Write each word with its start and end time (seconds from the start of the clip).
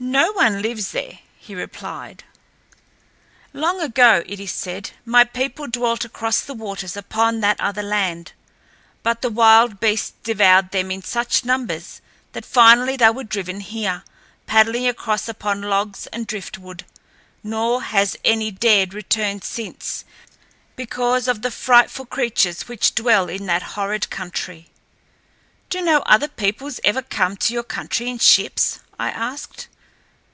"No 0.00 0.30
one 0.30 0.62
lives 0.62 0.92
there," 0.92 1.18
he 1.36 1.56
replied. 1.56 2.22
"Long 3.52 3.80
ago, 3.80 4.22
it 4.26 4.38
is 4.38 4.52
said, 4.52 4.92
my 5.04 5.24
people 5.24 5.66
dwelt 5.66 6.04
across 6.04 6.38
the 6.40 6.54
waters 6.54 6.96
upon 6.96 7.40
that 7.40 7.60
other 7.60 7.82
land; 7.82 8.30
but 9.02 9.22
the 9.22 9.28
wild 9.28 9.80
beasts 9.80 10.12
devoured 10.22 10.70
them 10.70 10.92
in 10.92 11.02
such 11.02 11.44
numbers 11.44 12.00
that 12.30 12.46
finally 12.46 12.96
they 12.96 13.10
were 13.10 13.24
driven 13.24 13.58
here, 13.58 14.04
paddling 14.46 14.86
across 14.86 15.28
upon 15.28 15.62
logs 15.62 16.06
and 16.12 16.28
driftwood, 16.28 16.84
nor 17.42 17.82
has 17.82 18.16
any 18.24 18.52
dared 18.52 18.94
return 18.94 19.42
since, 19.42 20.04
because 20.76 21.26
of 21.26 21.42
the 21.42 21.50
frightful 21.50 22.06
creatures 22.06 22.68
which 22.68 22.94
dwell 22.94 23.28
in 23.28 23.46
that 23.46 23.62
horrid 23.74 24.08
country." 24.10 24.68
"Do 25.70 25.80
no 25.82 26.02
other 26.02 26.28
peoples 26.28 26.78
ever 26.84 27.02
come 27.02 27.36
to 27.38 27.52
your 27.52 27.64
country 27.64 28.08
in 28.08 28.20
ships?" 28.20 28.78
I 28.96 29.10
asked. 29.10 29.66